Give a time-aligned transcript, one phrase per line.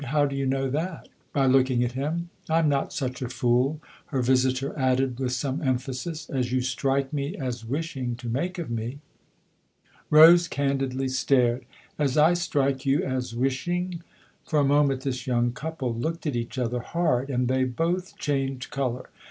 [0.05, 2.31] How do you know that?" "By looking at him.
[2.49, 3.77] I'm not such a fool/'
[4.07, 8.71] her visitor added with some emphasis, "as you strike me as wishing to make of
[8.71, 8.97] me."
[10.09, 11.65] Rose candidly stared."
[11.99, 14.01] As I strike you as wish ing?"
[14.47, 18.71] For a moment this young couple looked at each other hard, and they both changed
[18.71, 19.07] colour.